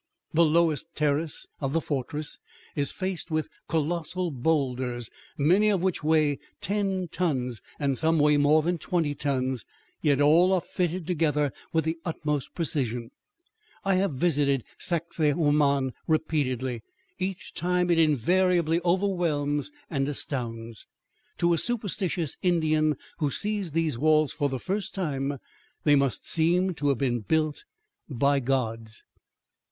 The 0.33 0.43
lowest 0.43 0.95
terrace 0.95 1.47
of 1.59 1.73
the 1.73 1.79
"fortress" 1.79 2.39
is 2.75 2.91
faced 2.91 3.29
with 3.29 3.47
colossal 3.67 4.31
boulders, 4.31 5.11
many 5.37 5.69
of 5.69 5.83
which 5.83 6.03
weigh 6.03 6.39
ten 6.59 7.07
tons 7.11 7.61
and 7.79 7.95
some 7.95 8.17
weigh 8.17 8.37
more 8.37 8.63
than 8.63 8.79
twenty 8.79 9.13
tons, 9.13 9.63
yet 10.01 10.19
all 10.19 10.53
are 10.53 10.59
fitted 10.59 11.05
together 11.05 11.53
with 11.71 11.83
the 11.85 11.99
utmost 12.03 12.55
precision. 12.55 13.11
I 13.85 13.93
have 13.97 14.13
visited 14.15 14.63
Sacsahuaman 14.79 15.93
repeatedly. 16.07 16.81
Each 17.19 17.53
time 17.53 17.91
it 17.91 17.99
invariably 17.99 18.81
overwhelms 18.83 19.69
and 19.87 20.07
astounds. 20.07 20.87
To 21.37 21.53
a 21.53 21.59
superstitious 21.59 22.37
Indian 22.41 22.95
who 23.19 23.29
sees 23.29 23.73
these 23.73 23.99
walls 23.99 24.33
for 24.33 24.49
the 24.49 24.57
first 24.57 24.95
time, 24.95 25.37
they 25.83 25.95
must 25.95 26.27
seem 26.27 26.73
to 26.73 26.87
have 26.89 26.97
been 26.97 27.19
built 27.19 27.65
by 28.09 28.39
gods. 28.39 29.03